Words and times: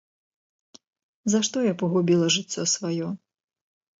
За 1.33 1.41
што 1.47 1.57
я 1.67 1.73
пагубіла 1.83 2.31
жыццё 2.37 2.63
сваё? 2.75 3.09